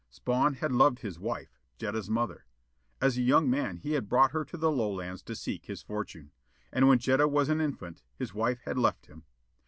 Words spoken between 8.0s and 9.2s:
his wife had left